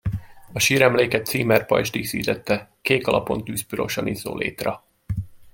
[0.53, 4.83] A síremléket címerpajzs díszítette kék alapon tűzpirosan izzó létra.